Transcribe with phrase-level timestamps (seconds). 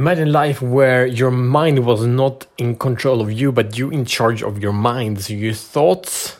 [0.00, 4.42] Imagine life where your mind was not in control of you, but you in charge
[4.42, 5.20] of your mind.
[5.20, 6.38] So your thoughts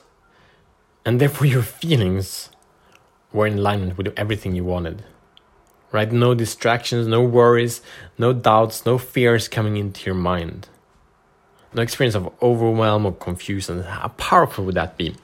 [1.05, 2.49] and therefore your feelings
[3.35, 5.05] were in alignment with everything you wanted.
[5.93, 6.11] Right?
[6.11, 7.83] No distractions, no worries,
[8.17, 10.71] no doubts, no fears coming into your mind
[11.73, 13.83] no experience of overwhelm or confusion.
[13.83, 15.15] How powerful would that be?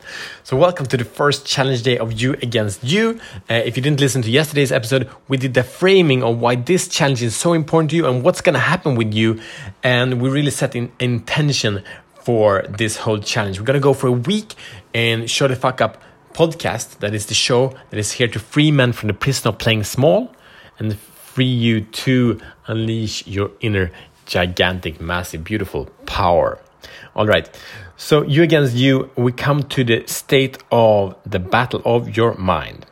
[0.45, 3.19] So, welcome to the first challenge day of You Against You.
[3.51, 6.87] Uh, if you didn't listen to yesterday's episode, we did the framing of why this
[6.87, 9.41] challenge is so important to you and what's going to happen with you.
[9.83, 11.83] And we really set in intention
[12.21, 13.59] for this whole challenge.
[13.59, 14.55] We're going to go for a week
[14.95, 16.01] and show the fuck up
[16.33, 17.01] podcast.
[17.01, 19.83] That is the show that is here to free men from the prison of playing
[19.83, 20.33] small
[20.79, 23.91] and free you to unleash your inner
[24.27, 26.59] gigantic, massive, beautiful power.
[27.15, 27.49] All right.
[27.97, 32.85] So, you against you, we come to the state of the battle of your mind.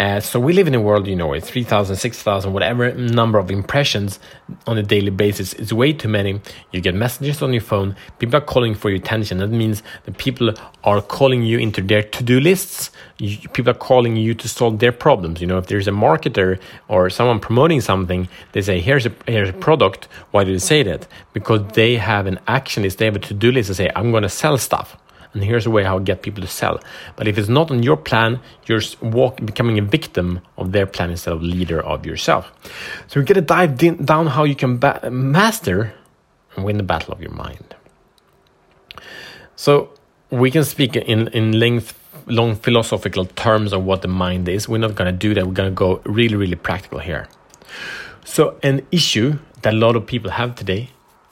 [0.00, 3.50] Uh, so we live in a world, you know, it's 3,000, 6,000, whatever number of
[3.50, 4.18] impressions
[4.66, 5.52] on a daily basis.
[5.52, 6.40] It's way too many.
[6.72, 7.94] You get messages on your phone.
[8.18, 9.36] People are calling for your attention.
[9.36, 12.90] That means that people are calling you into their to-do lists.
[13.18, 15.42] You, people are calling you to solve their problems.
[15.42, 16.58] You know, if there's a marketer
[16.88, 20.08] or someone promoting something, they say, here's a, here's a product.
[20.30, 21.06] Why do they say that?
[21.34, 22.96] Because they have an action list.
[22.96, 24.96] They have a to-do list and say, I'm going to sell stuff
[25.32, 26.80] and here's a way how to get people to sell.
[27.16, 31.10] But if it's not on your plan, you're walk, becoming a victim of their plan
[31.10, 32.52] instead of leader of yourself.
[33.06, 35.94] So we're gonna dive down how you can master
[36.56, 37.74] and win the battle of your mind.
[39.56, 39.90] So
[40.30, 44.68] we can speak in in length long philosophical terms of what the mind is.
[44.68, 45.46] We're not going to do that.
[45.46, 47.28] We're going to go really, really practical here.
[48.24, 50.90] So, an issue that a lot of people have today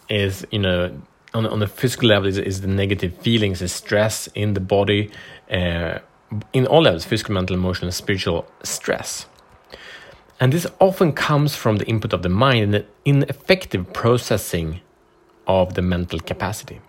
[0.08, 0.90] is, you know,
[1.38, 5.10] on, on a physical level is, is the negative feelings, the stress in the body,
[5.50, 5.98] uh,
[6.52, 9.26] in all levels physical, mental, emotional, spiritual stress.
[10.40, 14.80] And this often comes from the input of the mind and the ineffective processing
[15.46, 16.80] of the mental capacity.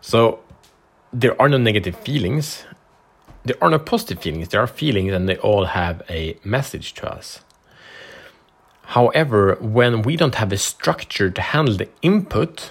[0.00, 0.40] So
[1.12, 2.64] there are no negative feelings,
[3.44, 7.10] there are no positive feelings, there are feelings and they all have a message to
[7.10, 7.40] us.
[8.82, 12.70] However, when we don't have a structure to handle the input,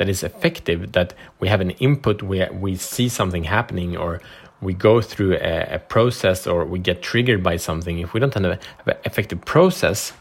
[0.00, 4.22] that is effective that we have an input where we see something happening or
[4.62, 7.98] we go through a, a process or we get triggered by something.
[7.98, 10.14] If we don't have, a, have an effective process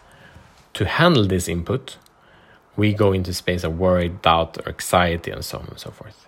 [0.74, 1.96] to handle this input
[2.76, 6.28] we go into space of worry doubt or anxiety and so on and so forth.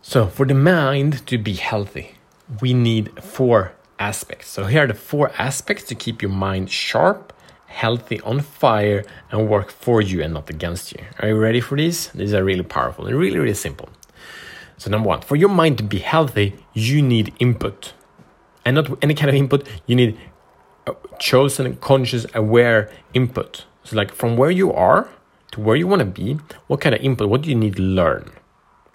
[0.00, 2.14] So for the mind to be healthy
[2.60, 4.46] we need four aspects.
[4.46, 7.32] So here are the four aspects to keep your mind sharp
[7.74, 11.02] healthy, on fire, and work for you and not against you.
[11.18, 12.08] Are you ready for these?
[12.08, 13.88] These are really powerful and really, really simple.
[14.78, 17.92] So, number one, for your mind to be healthy, you need input.
[18.64, 20.18] And not any kind of input, you need
[21.18, 23.64] chosen, conscious, aware input.
[23.82, 25.08] So, like from where you are
[25.52, 27.82] to where you want to be, what kind of input, what do you need to
[27.82, 28.30] learn?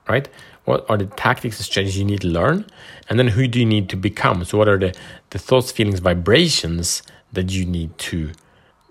[0.08, 0.28] Right?
[0.66, 2.66] What are the tactics and strategies you need to learn?
[3.10, 4.44] And then who do you need to become?
[4.46, 4.96] So, what are the,
[5.32, 7.04] the thoughts, feelings, vibrations
[7.34, 8.32] that you need to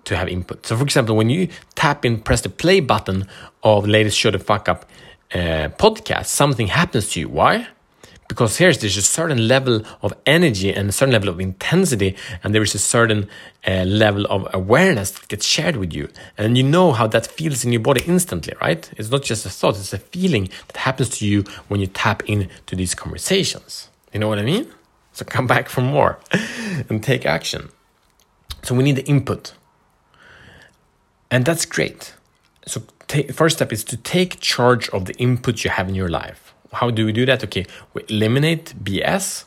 [0.09, 0.67] to have input.
[0.67, 3.27] So, for example, when you tap in, press the play button
[3.63, 4.87] of the latest Show the Fuck Up
[5.33, 7.29] uh, podcast, something happens to you.
[7.29, 7.69] Why?
[8.29, 12.55] Because here's there's a certain level of energy and a certain level of intensity, and
[12.55, 13.29] there is a certain
[13.67, 17.65] uh, level of awareness that gets shared with you, and you know how that feels
[17.65, 18.91] in your body instantly, right?
[18.99, 22.23] It's not just a thought; it's a feeling that happens to you when you tap
[22.29, 23.89] into these conversations.
[24.13, 24.67] You know what I mean?
[25.13, 26.19] So come back for more
[26.89, 27.71] and take action.
[28.63, 29.55] So we need the input.
[31.31, 32.15] And that's great.
[32.67, 32.83] So,
[33.33, 36.55] first step is to take charge of the input you have in your life.
[36.73, 37.43] How do we do that?
[37.45, 39.45] Okay, we eliminate BS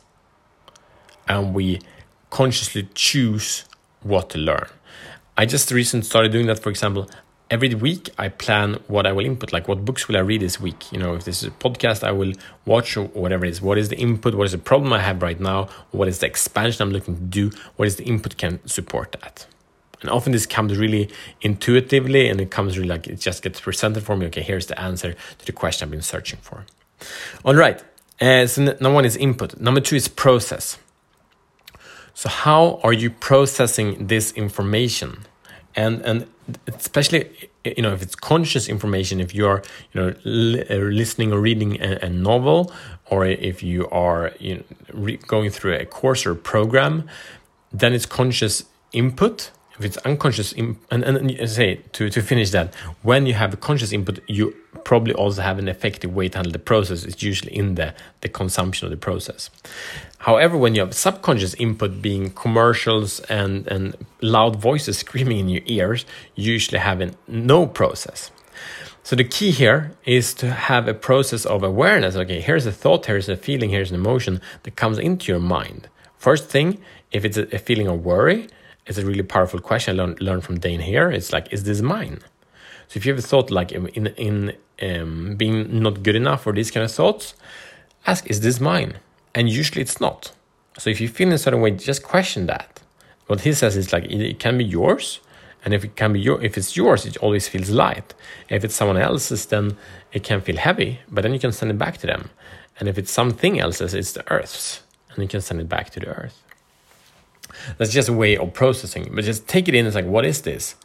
[1.27, 1.79] and we
[2.29, 3.65] consciously choose
[4.01, 4.67] what to learn.
[5.37, 6.59] I just recently started doing that.
[6.59, 7.09] For example,
[7.51, 10.59] every week I plan what I will input, like what books will I read this
[10.59, 10.91] week.
[10.91, 12.33] You know, if this is a podcast I will
[12.65, 13.61] watch or whatever it is.
[13.61, 14.33] What is the input?
[14.33, 15.67] What is the problem I have right now?
[15.91, 17.51] What is the expansion I'm looking to do?
[17.75, 19.45] What is the input can support that?
[20.01, 21.09] And often this comes really
[21.41, 24.25] intuitively and it comes really like it just gets presented for me.
[24.27, 26.65] Okay, here's the answer to the question I've been searching for.
[27.45, 27.83] All right.
[28.19, 29.59] Uh, so number one is input.
[29.59, 30.77] Number two is process.
[32.13, 35.25] So how are you processing this information?
[35.75, 36.27] And and
[36.67, 39.63] especially you know if it's conscious information, if you're
[39.93, 42.71] you know li uh, listening or reading a, a, novel,
[43.09, 44.63] or if you are you
[44.93, 47.09] know, going through a course or program,
[47.71, 49.51] then it's conscious input
[49.81, 53.91] if it's unconscious and, and, say to, to finish that when you have a conscious
[53.91, 57.03] input you probably also have an effective way to handle the process.
[57.03, 59.49] It's usually in the, the consumption of the process.
[60.19, 65.63] However, when you have subconscious input being commercials and, and loud voices screaming in your
[65.65, 66.05] ears,
[66.35, 68.31] you usually have no process.
[69.03, 72.15] So the key here is to have a process of awareness.
[72.15, 75.89] Okay, here's a thought, here's a feeling, here's an emotion that comes into your mind.
[76.17, 76.79] First thing,
[77.11, 78.47] if it's a feeling of worry,
[78.91, 81.09] it's a really powerful question I learned, learned from Dain Heer.
[81.09, 82.19] It's like, is this mine?
[82.87, 86.51] So if you have a thought like in in um, being not good enough or
[86.53, 87.35] these kind of thoughts,
[88.05, 88.97] ask, is this mine?
[89.33, 90.33] And usually it's not.
[90.77, 92.81] So if you feel in a certain way, just question that.
[93.27, 95.21] What he says is like it can be yours,
[95.63, 98.13] and if it can be your, if it's yours, it always feels light.
[98.49, 99.77] If it's someone else's, then
[100.11, 100.99] it can feel heavy.
[101.09, 102.29] But then you can send it back to them.
[102.77, 105.99] And if it's something else's, it's the Earth's, and you can send it back to
[105.99, 106.41] the Earth.
[107.77, 109.11] That's just a way of processing.
[109.13, 109.85] But just take it in.
[109.85, 110.75] It's like, what is this?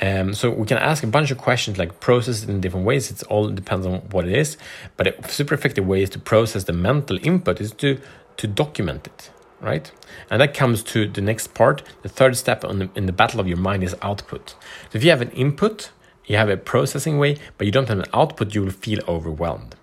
[0.00, 3.10] Um, so we can ask a bunch of questions, like process it in different ways.
[3.10, 4.56] It all depends on what it is.
[4.96, 8.00] But a super effective way is to process the mental input is to
[8.36, 9.30] to document it
[9.60, 9.90] right?
[10.30, 11.82] And that comes to the next part.
[12.02, 14.50] The third step the, in the battle of your mind is output.
[14.90, 15.90] So if you have an input,
[16.26, 19.74] you have a processing way, but you don't have an output, you will feel overwhelmed.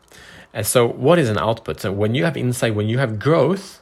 [0.53, 1.81] And so, what is an output?
[1.81, 3.81] So, when you have insight, when you have growth,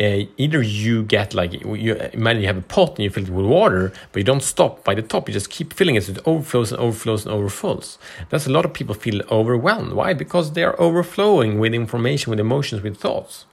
[0.00, 3.30] uh, either you get like you imagine you have a pot and you fill it
[3.30, 5.28] with water, but you don't stop by the top.
[5.28, 7.98] You just keep filling it, so it overflows and overflows and overflows.
[8.30, 9.92] That's a lot of people feel overwhelmed.
[9.92, 10.14] Why?
[10.14, 13.44] Because they are overflowing with information, with emotions, with thoughts.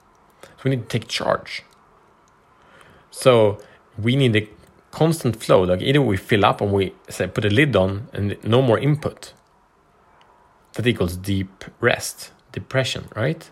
[0.42, 1.64] So we need to take charge.
[3.12, 3.60] So
[3.98, 4.48] we need a
[4.92, 5.64] constant flow.
[5.64, 8.80] Like either we fill up and we say put a lid on and no more
[8.80, 9.34] input.
[10.74, 13.50] That equals deep rest, depression, right?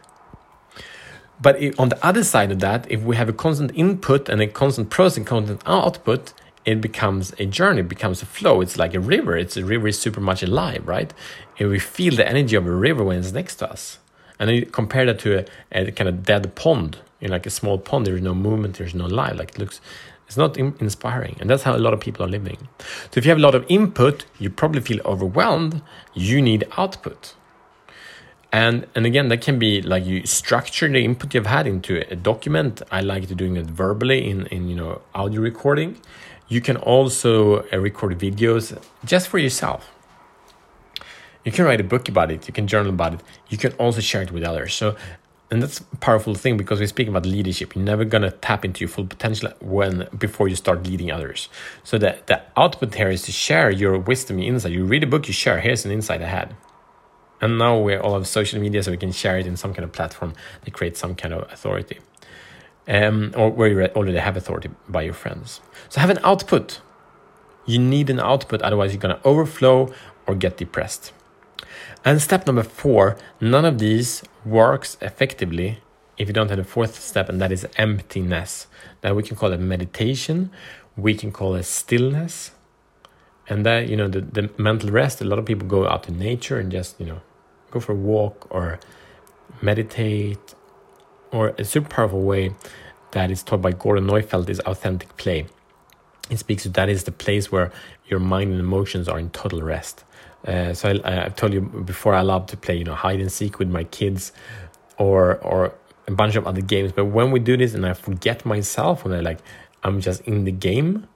[1.39, 4.47] But on the other side of that, if we have a constant input and a
[4.47, 6.33] constant processing, constant output,
[6.65, 8.59] it becomes a journey, it becomes a flow.
[8.59, 9.37] It's like a river.
[9.37, 11.13] It's a river is super much alive, right?
[11.59, 13.99] And we feel the energy of a river when it's next to us.
[14.39, 16.97] And then compare that to a, a kind of dead pond.
[17.21, 19.37] In like a small pond, there is no movement, there's no life.
[19.37, 19.79] Like it looks,
[20.27, 21.37] it's not inspiring.
[21.39, 22.67] And that's how a lot of people are living.
[22.79, 25.81] So if you have a lot of input, you probably feel overwhelmed.
[26.13, 27.33] You need output.
[28.51, 32.15] And and again, that can be like you structure the input you've had into a
[32.15, 32.81] document.
[32.91, 35.97] I like to doing it verbally in in you know audio recording.
[36.47, 39.89] You can also uh, record videos just for yourself
[41.47, 44.01] you can write a book about it, you can journal about it, you can also
[44.01, 44.73] share it with others.
[44.73, 44.97] So,
[45.49, 47.73] and that's a powerful thing because we're speaking about leadership.
[47.73, 51.47] You're never gonna tap into your full potential when before you start leading others.
[51.85, 54.73] So the the output here is to share your wisdom, your insight.
[54.73, 55.61] You read a book, you share.
[55.61, 56.53] Here's an insight I had.
[57.39, 59.83] And now we all have social media, so we can share it in some kind
[59.83, 61.99] of platform that creates some kind of authority,
[62.87, 65.61] um, or where you already have authority by your friends.
[65.89, 66.81] So have an output.
[67.65, 69.93] You need an output, otherwise you're gonna overflow
[70.25, 71.13] or get depressed.
[72.03, 75.79] And step number four, none of these works effectively
[76.17, 78.67] if you don't have the fourth step, and that is emptiness.
[79.01, 80.49] That we can call it meditation,
[80.95, 82.51] we can call it stillness.
[83.47, 86.11] And that, you know, the, the mental rest, a lot of people go out to
[86.11, 87.21] nature and just, you know,
[87.71, 88.79] go for a walk or
[89.61, 90.55] meditate,
[91.31, 92.53] or a super powerful way
[93.11, 95.45] that is taught by Gordon Neufeld is authentic play.
[96.29, 97.71] It speaks to that is the place where
[98.07, 100.03] your mind and emotions are in total rest.
[100.45, 103.31] Uh, so I, have told you before I love to play, you know, hide and
[103.31, 104.31] seek with my kids,
[104.97, 105.73] or or
[106.07, 106.91] a bunch of other games.
[106.91, 109.39] But when we do this and I forget myself, when I like
[109.83, 111.07] I'm just in the game,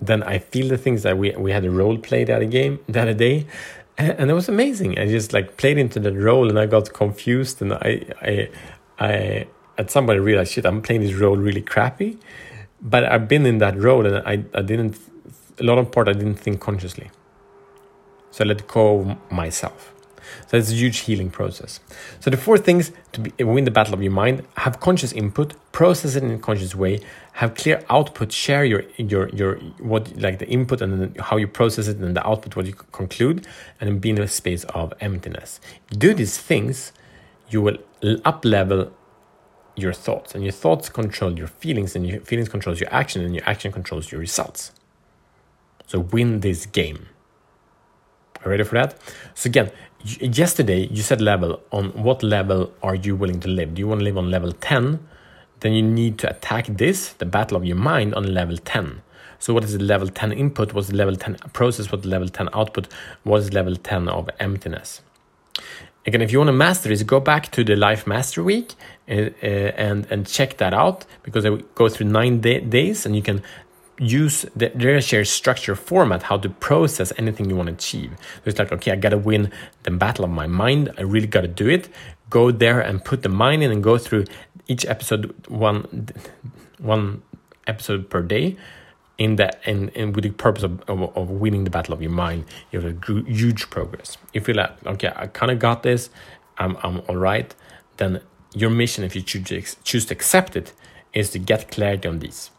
[0.00, 2.80] then I feel the things that we we had a role play that a game
[2.88, 3.46] that a day,
[3.98, 4.98] and, it was amazing.
[4.98, 8.48] I just like played into that role and I got confused and I I
[8.98, 9.46] I
[9.78, 12.18] at some point I realized shit I'm playing this role really crappy,
[12.80, 14.98] but I've been in that role and I I didn't
[15.58, 17.10] a lot of part I didn't think consciously.
[18.30, 19.92] So I let go myself.
[20.46, 21.80] So it's a huge healing process.
[22.20, 25.54] So the four things to be, win the battle of your mind: have conscious input,
[25.72, 27.00] process it in a conscious way,
[27.32, 31.88] have clear output, share your your your what like the input and how you process
[31.88, 33.46] it, and the output what you conclude,
[33.80, 35.60] and be in a space of emptiness.
[35.90, 36.92] do these things,
[37.48, 37.78] you will
[38.24, 38.92] up level
[39.76, 43.34] your thoughts, and your thoughts control your feelings, and your feelings controls your action, and
[43.34, 44.72] your action controls your results.
[45.86, 47.08] So win this game.
[48.44, 48.98] Ready for that?
[49.34, 49.70] So again,
[50.04, 53.74] yesterday you said level on what level are you willing to live?
[53.74, 54.98] Do you want to live on level 10?
[55.60, 59.02] Then you need to attack this, the battle of your mind, on level 10.
[59.38, 60.72] So what is the level 10 input?
[60.72, 61.90] What's the level 10 process?
[61.92, 62.88] What's the level 10 output?
[63.22, 65.02] What is level 10 of emptiness?
[66.04, 68.74] Again, if you want to master this, go back to the Life Master Week
[69.08, 73.14] uh, uh, and and check that out because I go through nine day, days and
[73.14, 73.40] you can
[74.02, 78.10] use the, shared structure format how to process anything you want to achieve.
[78.18, 79.50] So it's like, okay, I gotta win
[79.84, 80.92] the battle of my mind.
[80.98, 81.88] I really gotta do it.
[82.30, 84.24] Go there and put the mind in and go through
[84.68, 86.08] each episode one
[86.78, 87.22] one
[87.66, 88.56] episode per day
[89.18, 92.10] in that and, and with the purpose of, of, of, winning the battle of your
[92.10, 96.10] mind you have a huge progress if you're like okay i kind of got this
[96.58, 97.54] i'm, I'm all right
[97.98, 98.20] then
[98.54, 100.72] your mission if you choose, to, choose to accept it
[101.12, 102.50] is to get clarity on these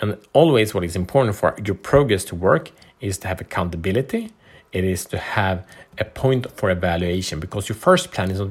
[0.00, 4.32] and always what is important for your progress to work is to have accountability
[4.72, 5.66] it is to have
[5.98, 8.50] a point for evaluation because your first plan is not,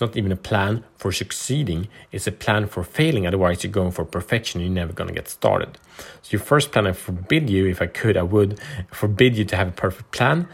[0.00, 3.26] not even a plan for succeeding, it's a plan for failing.
[3.26, 5.78] Otherwise, you're going for perfection, you're never going to get started.
[6.22, 8.58] So, your first plan, I forbid you, if I could, I would
[8.90, 10.48] forbid you to have a perfect plan.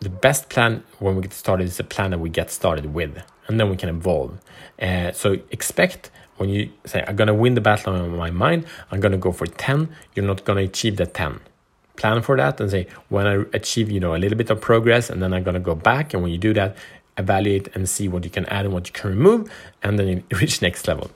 [0.00, 3.22] The best plan when we get started is the plan that we get started with,
[3.46, 4.38] and then we can evolve.
[4.80, 8.66] Uh, so, expect when you say, I'm going to win the battle on my mind,
[8.90, 11.40] I'm going to go for 10, you're not going to achieve that 10
[11.96, 15.10] plan for that and say when I achieve you know a little bit of progress
[15.10, 16.76] and then I'm gonna go back and when you do that
[17.18, 19.50] evaluate and see what you can add and what you can remove
[19.82, 21.10] and then you reach next level.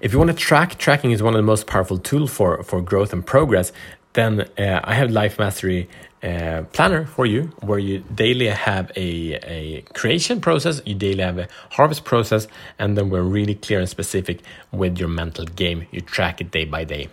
[0.00, 2.82] If you want to track, tracking is one of the most powerful tools for, for
[2.82, 3.72] growth and progress.
[4.14, 5.88] Then uh, I have Life Mastery
[6.22, 11.38] uh, Planner for you, where you daily have a, a creation process, you daily have
[11.38, 12.46] a harvest process,
[12.78, 14.40] and then we're really clear and specific
[14.72, 15.86] with your mental game.
[15.90, 17.08] You track it day by day.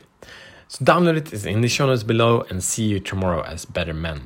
[0.68, 3.94] So download it, it's in the show notes below, and see you tomorrow as better
[3.94, 4.22] men.